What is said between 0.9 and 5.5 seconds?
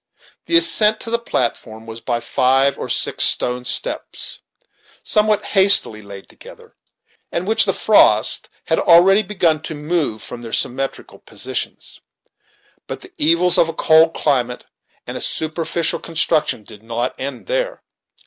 to the platform was by five or six stone steps, somewhat